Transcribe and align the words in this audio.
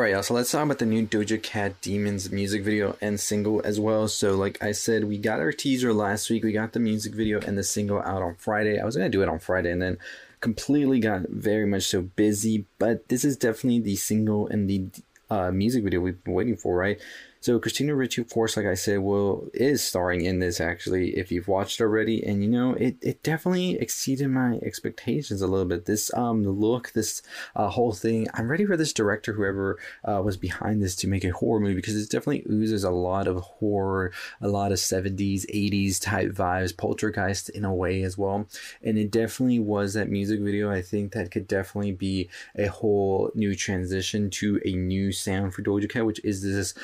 Right, 0.00 0.12
y'all. 0.12 0.22
So 0.22 0.32
let's 0.32 0.52
talk 0.52 0.62
about 0.62 0.78
the 0.78 0.86
new 0.86 1.04
Doja 1.04 1.42
Cat 1.42 1.80
Demons 1.80 2.30
music 2.30 2.62
video 2.62 2.96
and 3.00 3.18
single 3.18 3.60
as 3.64 3.80
well. 3.80 4.06
So, 4.06 4.36
like 4.36 4.62
I 4.62 4.70
said, 4.70 5.02
we 5.02 5.18
got 5.18 5.40
our 5.40 5.50
teaser 5.50 5.92
last 5.92 6.30
week. 6.30 6.44
We 6.44 6.52
got 6.52 6.72
the 6.72 6.78
music 6.78 7.16
video 7.16 7.40
and 7.40 7.58
the 7.58 7.64
single 7.64 7.98
out 8.02 8.22
on 8.22 8.36
Friday. 8.36 8.78
I 8.78 8.84
was 8.84 8.94
gonna 8.94 9.08
do 9.08 9.22
it 9.22 9.28
on 9.28 9.40
Friday 9.40 9.72
and 9.72 9.82
then 9.82 9.98
completely 10.40 11.00
got 11.00 11.22
very 11.22 11.66
much 11.66 11.82
so 11.82 12.02
busy. 12.02 12.64
But 12.78 13.08
this 13.08 13.24
is 13.24 13.36
definitely 13.36 13.80
the 13.80 13.96
single 13.96 14.46
and 14.46 14.70
the 14.70 14.86
uh, 15.30 15.50
music 15.50 15.82
video 15.82 15.98
we've 15.98 16.22
been 16.22 16.34
waiting 16.34 16.56
for, 16.56 16.76
right? 16.76 17.00
So 17.40 17.58
Christina 17.60 17.94
Ricci, 17.94 18.20
of 18.20 18.30
course, 18.30 18.56
like 18.56 18.66
I 18.66 18.74
said, 18.74 18.98
will 18.98 19.48
is 19.54 19.82
starring 19.82 20.24
in 20.24 20.40
this 20.40 20.60
actually. 20.60 21.16
If 21.16 21.30
you've 21.30 21.46
watched 21.46 21.80
already, 21.80 22.22
and 22.24 22.42
you 22.42 22.50
know, 22.50 22.72
it, 22.74 22.96
it 23.00 23.22
definitely 23.22 23.76
exceeded 23.78 24.28
my 24.28 24.58
expectations 24.62 25.40
a 25.40 25.46
little 25.46 25.66
bit. 25.66 25.84
This 25.86 26.12
um 26.14 26.44
look, 26.44 26.92
this 26.92 27.22
uh, 27.54 27.68
whole 27.68 27.92
thing. 27.92 28.26
I'm 28.34 28.50
ready 28.50 28.66
for 28.66 28.76
this 28.76 28.92
director, 28.92 29.32
whoever 29.32 29.78
uh, 30.04 30.20
was 30.24 30.36
behind 30.36 30.82
this, 30.82 30.96
to 30.96 31.08
make 31.08 31.24
a 31.24 31.30
horror 31.30 31.60
movie 31.60 31.76
because 31.76 31.96
it 31.96 32.10
definitely 32.10 32.44
oozes 32.50 32.82
a 32.82 32.90
lot 32.90 33.28
of 33.28 33.40
horror, 33.40 34.12
a 34.40 34.48
lot 34.48 34.72
of 34.72 34.78
70s, 34.78 35.46
80s 35.46 36.00
type 36.00 36.32
vibes, 36.32 36.76
poltergeist 36.76 37.50
in 37.50 37.64
a 37.64 37.74
way 37.74 38.02
as 38.02 38.18
well. 38.18 38.48
And 38.82 38.98
it 38.98 39.10
definitely 39.12 39.60
was 39.60 39.94
that 39.94 40.10
music 40.10 40.40
video. 40.40 40.70
I 40.70 40.82
think 40.82 41.12
that 41.12 41.30
could 41.30 41.46
definitely 41.46 41.92
be 41.92 42.28
a 42.56 42.66
whole 42.66 43.30
new 43.34 43.54
transition 43.54 44.30
to 44.30 44.60
a 44.64 44.72
new 44.72 45.12
sound 45.12 45.54
for 45.54 45.62
Doja 45.62 45.88
Cat, 45.88 46.04
which 46.04 46.20
is 46.24 46.42
this 46.42 46.74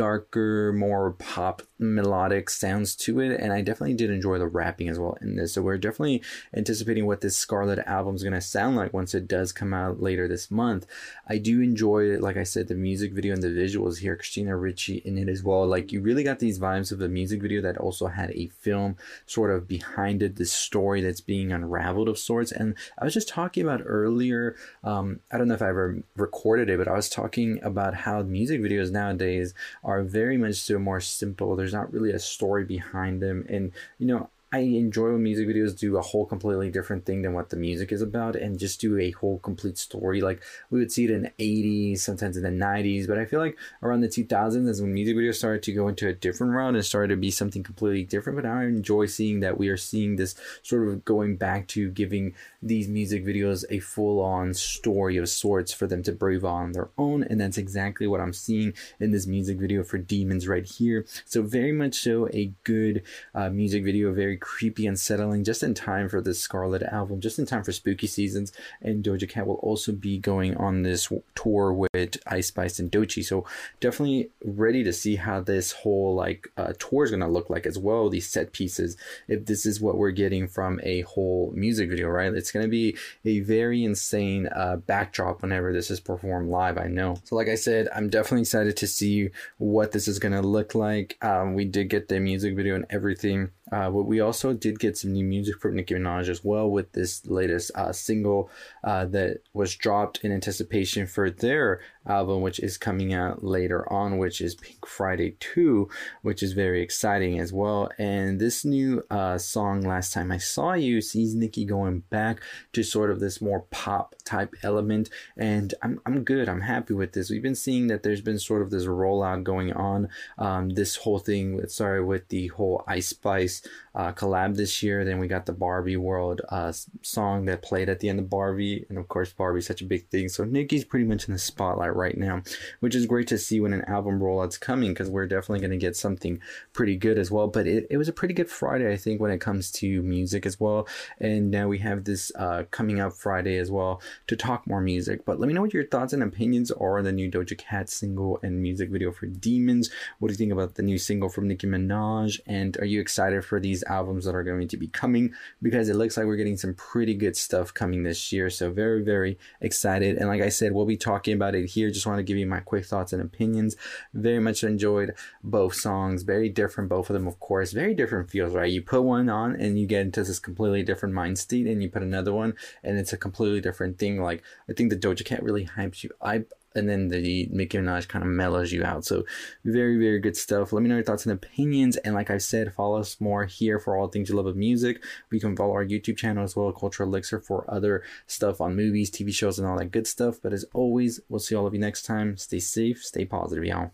darker, 0.00 0.72
more 0.72 1.10
pop 1.12 1.60
melodic 1.78 2.48
sounds 2.48 2.96
to 2.96 3.20
it. 3.20 3.38
And 3.38 3.52
I 3.52 3.60
definitely 3.60 3.92
did 3.92 4.08
enjoy 4.08 4.38
the 4.38 4.46
rapping 4.46 4.88
as 4.88 4.98
well 4.98 5.18
in 5.20 5.36
this. 5.36 5.52
So 5.52 5.60
we're 5.60 5.76
definitely 5.76 6.22
anticipating 6.56 7.04
what 7.04 7.20
this 7.20 7.36
Scarlet 7.36 7.80
album 7.80 8.14
is 8.14 8.22
going 8.22 8.32
to 8.32 8.40
sound 8.40 8.76
like 8.76 8.94
once 8.94 9.14
it 9.14 9.28
does 9.28 9.52
come 9.52 9.74
out 9.74 10.00
later 10.00 10.26
this 10.26 10.50
month. 10.50 10.86
I 11.28 11.36
do 11.36 11.60
enjoy, 11.60 12.18
like 12.18 12.38
I 12.38 12.44
said, 12.44 12.68
the 12.68 12.74
music 12.74 13.12
video 13.12 13.34
and 13.34 13.42
the 13.42 13.48
visuals 13.48 13.98
here. 13.98 14.16
Christina 14.16 14.56
Ricci 14.56 15.02
in 15.04 15.18
it 15.18 15.28
as 15.28 15.42
well. 15.42 15.66
Like 15.66 15.92
you 15.92 16.00
really 16.00 16.24
got 16.24 16.38
these 16.38 16.58
vibes 16.58 16.92
of 16.92 16.98
the 16.98 17.08
music 17.10 17.42
video 17.42 17.60
that 17.60 17.76
also 17.76 18.06
had 18.06 18.30
a 18.30 18.48
film 18.58 18.96
sort 19.26 19.50
of 19.50 19.68
behind 19.68 20.22
it, 20.22 20.36
the 20.36 20.46
story 20.46 21.02
that's 21.02 21.20
being 21.20 21.52
unraveled 21.52 22.08
of 22.08 22.18
sorts. 22.18 22.52
And 22.52 22.74
I 22.98 23.04
was 23.04 23.12
just 23.12 23.28
talking 23.28 23.64
about 23.64 23.82
earlier, 23.84 24.56
um, 24.82 25.20
I 25.30 25.36
don't 25.36 25.48
know 25.48 25.54
if 25.54 25.62
I 25.62 25.68
ever 25.68 26.02
recorded 26.16 26.70
it, 26.70 26.78
but 26.78 26.88
I 26.88 26.94
was 26.94 27.10
talking 27.10 27.60
about 27.62 27.92
how 27.92 28.22
music 28.22 28.62
videos 28.62 28.90
nowadays 28.90 29.52
very 29.98 30.36
much 30.36 30.56
so 30.56 30.78
more 30.78 31.00
simple. 31.00 31.56
There's 31.56 31.72
not 31.72 31.92
really 31.92 32.12
a 32.12 32.18
story 32.18 32.64
behind 32.64 33.20
them. 33.20 33.44
And, 33.48 33.72
you 33.98 34.06
know, 34.06 34.30
I 34.52 34.60
enjoy 34.60 35.12
when 35.12 35.22
music 35.22 35.46
videos 35.46 35.78
do 35.78 35.96
a 35.96 36.02
whole 36.02 36.26
completely 36.26 36.70
different 36.70 37.06
thing 37.06 37.22
than 37.22 37.34
what 37.34 37.50
the 37.50 37.56
music 37.56 37.92
is 37.92 38.02
about 38.02 38.34
and 38.34 38.58
just 38.58 38.80
do 38.80 38.98
a 38.98 39.12
whole 39.12 39.38
complete 39.38 39.78
story. 39.78 40.20
Like 40.20 40.42
we 40.70 40.80
would 40.80 40.90
see 40.90 41.04
it 41.04 41.10
in 41.12 41.22
the 41.22 41.32
80s, 41.38 42.00
sometimes 42.00 42.36
in 42.36 42.42
the 42.42 42.64
90s, 42.64 43.06
but 43.06 43.16
I 43.16 43.26
feel 43.26 43.38
like 43.38 43.56
around 43.80 44.00
the 44.00 44.08
2000s 44.08 44.68
is 44.68 44.82
when 44.82 44.92
music 44.92 45.14
videos 45.14 45.36
started 45.36 45.62
to 45.62 45.72
go 45.72 45.86
into 45.86 46.08
a 46.08 46.12
different 46.12 46.52
route 46.52 46.74
and 46.74 46.84
started 46.84 47.14
to 47.14 47.16
be 47.16 47.30
something 47.30 47.62
completely 47.62 48.02
different. 48.02 48.42
But 48.42 48.46
I 48.46 48.64
enjoy 48.64 49.06
seeing 49.06 49.38
that 49.38 49.56
we 49.56 49.68
are 49.68 49.76
seeing 49.76 50.16
this 50.16 50.34
sort 50.64 50.88
of 50.88 51.04
going 51.04 51.36
back 51.36 51.68
to 51.68 51.88
giving 51.88 52.34
these 52.60 52.88
music 52.88 53.24
videos 53.24 53.64
a 53.70 53.78
full 53.78 54.20
on 54.20 54.52
story 54.54 55.16
of 55.16 55.28
sorts 55.28 55.72
for 55.72 55.86
them 55.86 56.02
to 56.02 56.12
breathe 56.12 56.44
on 56.44 56.72
their 56.72 56.88
own. 56.98 57.22
And 57.22 57.40
that's 57.40 57.56
exactly 57.58 58.08
what 58.08 58.20
I'm 58.20 58.32
seeing 58.32 58.74
in 58.98 59.12
this 59.12 59.28
music 59.28 59.58
video 59.58 59.84
for 59.84 59.98
Demons 59.98 60.48
right 60.48 60.66
here. 60.66 61.06
So, 61.24 61.42
very 61.42 61.70
much 61.70 61.94
so 61.94 62.28
a 62.34 62.52
good 62.64 63.04
uh, 63.32 63.50
music 63.50 63.84
video, 63.84 64.12
very 64.12 64.39
creepy, 64.40 64.86
unsettling, 64.86 65.44
just 65.44 65.62
in 65.62 65.74
time 65.74 66.08
for 66.08 66.20
the 66.20 66.34
Scarlet 66.34 66.82
album, 66.82 67.20
just 67.20 67.38
in 67.38 67.46
time 67.46 67.62
for 67.62 67.72
spooky 67.72 68.06
seasons. 68.06 68.52
And 68.80 69.04
Doja 69.04 69.28
Cat 69.28 69.46
will 69.46 69.56
also 69.56 69.92
be 69.92 70.18
going 70.18 70.56
on 70.56 70.82
this 70.82 71.12
tour 71.34 71.72
with 71.72 72.16
Ice 72.26 72.48
Spice 72.48 72.78
and 72.78 72.90
Doechii. 72.90 73.24
So 73.24 73.44
definitely 73.80 74.30
ready 74.44 74.82
to 74.84 74.92
see 74.92 75.16
how 75.16 75.40
this 75.40 75.72
whole 75.72 76.14
like 76.14 76.48
uh, 76.56 76.72
tour 76.78 77.04
is 77.04 77.10
going 77.10 77.20
to 77.20 77.28
look 77.28 77.50
like 77.50 77.66
as 77.66 77.78
well. 77.78 78.08
These 78.08 78.28
set 78.28 78.52
pieces, 78.52 78.96
if 79.28 79.46
this 79.46 79.66
is 79.66 79.80
what 79.80 79.96
we're 79.96 80.10
getting 80.10 80.48
from 80.48 80.80
a 80.82 81.02
whole 81.02 81.52
music 81.54 81.90
video, 81.90 82.08
right? 82.08 82.32
It's 82.32 82.52
going 82.52 82.64
to 82.64 82.70
be 82.70 82.96
a 83.24 83.40
very 83.40 83.84
insane 83.84 84.48
uh, 84.48 84.76
backdrop 84.76 85.42
whenever 85.42 85.72
this 85.72 85.90
is 85.90 86.00
performed 86.00 86.50
live. 86.50 86.78
I 86.78 86.86
know. 86.86 87.16
So 87.24 87.36
like 87.36 87.48
I 87.48 87.54
said, 87.54 87.88
I'm 87.94 88.08
definitely 88.08 88.42
excited 88.42 88.76
to 88.78 88.86
see 88.86 89.30
what 89.58 89.92
this 89.92 90.08
is 90.08 90.18
going 90.18 90.32
to 90.32 90.42
look 90.42 90.74
like. 90.74 91.16
Um, 91.22 91.54
we 91.54 91.64
did 91.64 91.88
get 91.88 92.08
the 92.08 92.20
music 92.20 92.56
video 92.56 92.74
and 92.74 92.86
everything. 92.90 93.50
Uh, 93.72 93.90
but 93.90 94.04
we 94.04 94.20
also 94.20 94.52
did 94.52 94.78
get 94.78 94.96
some 94.96 95.12
new 95.12 95.24
music 95.24 95.60
from 95.60 95.76
Nicki 95.76 95.94
Minaj 95.94 96.28
as 96.28 96.44
well 96.44 96.68
with 96.70 96.92
this 96.92 97.26
latest 97.26 97.70
uh, 97.74 97.92
single 97.92 98.50
uh, 98.84 99.04
that 99.06 99.38
was 99.52 99.74
dropped 99.74 100.24
in 100.24 100.32
anticipation 100.32 101.06
for 101.06 101.30
their 101.30 101.80
album, 102.06 102.40
which 102.40 102.58
is 102.60 102.78
coming 102.78 103.12
out 103.12 103.44
later 103.44 103.90
on, 103.92 104.18
which 104.18 104.40
is 104.40 104.54
Pink 104.54 104.86
Friday 104.86 105.36
2, 105.40 105.88
which 106.22 106.42
is 106.42 106.52
very 106.52 106.82
exciting 106.82 107.38
as 107.38 107.52
well. 107.52 107.90
And 107.98 108.40
this 108.40 108.64
new 108.64 109.04
uh, 109.10 109.38
song, 109.38 109.82
Last 109.82 110.12
Time 110.12 110.32
I 110.32 110.38
Saw 110.38 110.72
You, 110.72 111.00
sees 111.00 111.34
Nicki 111.34 111.64
going 111.64 112.00
back 112.10 112.40
to 112.72 112.82
sort 112.82 113.10
of 113.10 113.20
this 113.20 113.40
more 113.40 113.60
pop 113.70 114.14
type 114.24 114.54
element. 114.62 115.10
And 115.36 115.74
I'm, 115.82 116.00
I'm 116.06 116.24
good. 116.24 116.48
I'm 116.48 116.62
happy 116.62 116.94
with 116.94 117.12
this. 117.12 117.30
We've 117.30 117.42
been 117.42 117.54
seeing 117.54 117.88
that 117.88 118.02
there's 118.02 118.22
been 118.22 118.38
sort 118.38 118.62
of 118.62 118.70
this 118.70 118.86
rollout 118.86 119.44
going 119.44 119.72
on. 119.72 120.08
Um, 120.38 120.70
this 120.70 120.96
whole 120.96 121.18
thing, 121.18 121.66
sorry, 121.68 122.02
with 122.02 122.28
the 122.28 122.48
whole 122.48 122.84
Ice 122.88 123.08
Spice 123.08 123.59
uh, 123.94 124.12
collab 124.12 124.56
this 124.56 124.82
year. 124.82 125.04
Then 125.04 125.18
we 125.18 125.26
got 125.26 125.46
the 125.46 125.52
Barbie 125.52 125.96
World 125.96 126.40
uh, 126.48 126.72
song 127.02 127.46
that 127.46 127.62
played 127.62 127.88
at 127.88 128.00
the 128.00 128.08
end 128.08 128.20
of 128.20 128.30
Barbie. 128.30 128.86
And 128.88 128.98
of 128.98 129.08
course, 129.08 129.32
Barbie's 129.32 129.66
such 129.66 129.82
a 129.82 129.86
big 129.86 130.06
thing. 130.08 130.28
So 130.28 130.44
Nicki's 130.44 130.84
pretty 130.84 131.04
much 131.04 131.26
in 131.26 131.34
the 131.34 131.38
spotlight 131.38 131.94
right 131.94 132.16
now, 132.16 132.42
which 132.80 132.94
is 132.94 133.06
great 133.06 133.28
to 133.28 133.38
see 133.38 133.60
when 133.60 133.72
an 133.72 133.84
album 133.86 134.20
rollout's 134.20 134.58
coming 134.58 134.90
because 134.92 135.10
we're 135.10 135.26
definitely 135.26 135.60
going 135.60 135.70
to 135.72 135.76
get 135.76 135.96
something 135.96 136.40
pretty 136.72 136.96
good 136.96 137.18
as 137.18 137.30
well. 137.30 137.48
But 137.48 137.66
it, 137.66 137.86
it 137.90 137.96
was 137.96 138.08
a 138.08 138.12
pretty 138.12 138.34
good 138.34 138.50
Friday, 138.50 138.92
I 138.92 138.96
think, 138.96 139.20
when 139.20 139.30
it 139.30 139.40
comes 139.40 139.70
to 139.72 140.02
music 140.02 140.46
as 140.46 140.60
well. 140.60 140.86
And 141.18 141.50
now 141.50 141.68
we 141.68 141.78
have 141.78 142.04
this 142.04 142.30
uh, 142.36 142.64
coming 142.70 143.00
up 143.00 143.12
Friday 143.14 143.58
as 143.58 143.70
well 143.70 144.00
to 144.28 144.36
talk 144.36 144.66
more 144.66 144.80
music. 144.80 145.24
But 145.24 145.40
let 145.40 145.48
me 145.48 145.54
know 145.54 145.62
what 145.62 145.74
your 145.74 145.86
thoughts 145.86 146.12
and 146.12 146.22
opinions 146.22 146.70
are 146.70 146.98
on 146.98 147.04
the 147.04 147.12
new 147.12 147.30
Doja 147.30 147.56
Cat 147.58 147.88
single 147.88 148.38
and 148.42 148.62
music 148.62 148.90
video 148.90 149.12
for 149.12 149.26
Demons. 149.26 149.90
What 150.18 150.28
do 150.28 150.32
you 150.32 150.38
think 150.38 150.52
about 150.52 150.74
the 150.74 150.82
new 150.82 150.98
single 150.98 151.28
from 151.28 151.48
Nicki 151.48 151.66
Minaj? 151.66 152.40
And 152.46 152.76
are 152.78 152.84
you 152.84 153.00
excited 153.00 153.44
for 153.50 153.60
these 153.60 153.82
albums 153.84 154.24
that 154.24 154.34
are 154.34 154.44
going 154.44 154.68
to 154.68 154.76
be 154.76 154.86
coming? 154.86 155.34
Because 155.60 155.88
it 155.88 155.96
looks 155.96 156.16
like 156.16 156.26
we're 156.26 156.36
getting 156.36 156.56
some 156.56 156.74
pretty 156.74 157.14
good 157.14 157.36
stuff 157.36 157.74
coming 157.74 158.04
this 158.04 158.32
year. 158.32 158.48
So 158.48 158.70
very, 158.70 159.02
very 159.02 159.38
excited. 159.60 160.16
And 160.16 160.28
like 160.28 160.40
I 160.40 160.48
said, 160.48 160.72
we'll 160.72 160.86
be 160.86 160.96
talking 160.96 161.34
about 161.34 161.54
it 161.54 161.66
here. 161.66 161.90
Just 161.90 162.06
want 162.06 162.18
to 162.18 162.22
give 162.22 162.38
you 162.38 162.46
my 162.46 162.60
quick 162.60 162.86
thoughts 162.86 163.12
and 163.12 163.20
opinions. 163.20 163.76
Very 164.14 164.40
much 164.40 164.64
enjoyed 164.64 165.14
both 165.42 165.74
songs. 165.74 166.22
Very 166.22 166.48
different, 166.48 166.88
both 166.88 167.10
of 167.10 167.14
them, 167.14 167.26
of 167.26 167.40
course. 167.40 167.72
Very 167.72 167.94
different 167.94 168.30
feels, 168.30 168.54
right? 168.54 168.72
You 168.72 168.80
put 168.80 169.02
one 169.02 169.28
on 169.28 169.56
and 169.56 169.78
you 169.78 169.86
get 169.86 170.02
into 170.02 170.22
this 170.22 170.38
completely 170.38 170.82
different 170.82 171.14
mind 171.14 171.38
state, 171.38 171.66
and 171.66 171.82
you 171.82 171.90
put 171.90 172.02
another 172.02 172.32
one 172.32 172.54
and 172.82 172.98
it's 172.98 173.12
a 173.12 173.16
completely 173.16 173.60
different 173.60 173.98
thing. 173.98 174.22
Like 174.22 174.42
I 174.68 174.72
think 174.72 174.90
the 174.90 174.96
Doja 174.96 175.24
Cat 175.24 175.42
really 175.42 175.66
hypes 175.66 176.04
you. 176.04 176.10
I 176.22 176.44
and 176.74 176.88
then 176.88 177.08
the 177.08 177.48
Nicki 177.50 177.78
Minaj 177.78 178.08
kind 178.08 178.24
of 178.24 178.30
mellows 178.30 178.72
you 178.72 178.84
out. 178.84 179.04
So 179.04 179.24
very, 179.64 179.98
very 179.98 180.20
good 180.20 180.36
stuff. 180.36 180.72
Let 180.72 180.82
me 180.82 180.88
know 180.88 180.96
your 180.96 181.04
thoughts 181.04 181.26
and 181.26 181.32
opinions. 181.32 181.96
And 181.98 182.14
like 182.14 182.30
I 182.30 182.38
said, 182.38 182.72
follow 182.72 183.00
us 183.00 183.20
more 183.20 183.44
here 183.44 183.78
for 183.78 183.96
all 183.96 184.08
things 184.08 184.28
you 184.28 184.36
love 184.36 184.46
of 184.46 184.56
music. 184.56 185.02
We 185.30 185.40
can 185.40 185.56
follow 185.56 185.72
our 185.72 185.84
YouTube 185.84 186.16
channel 186.16 186.44
as 186.44 186.56
well, 186.56 186.72
Culture 186.72 187.02
Elixir, 187.02 187.40
for 187.40 187.64
other 187.68 188.02
stuff 188.26 188.60
on 188.60 188.76
movies, 188.76 189.10
TV 189.10 189.34
shows, 189.34 189.58
and 189.58 189.66
all 189.66 189.78
that 189.78 189.90
good 189.90 190.06
stuff. 190.06 190.38
But 190.42 190.52
as 190.52 190.64
always, 190.72 191.20
we'll 191.28 191.40
see 191.40 191.54
all 191.54 191.66
of 191.66 191.74
you 191.74 191.80
next 191.80 192.02
time. 192.02 192.36
Stay 192.36 192.60
safe, 192.60 193.04
stay 193.04 193.24
positive, 193.24 193.64
y'all. 193.64 193.92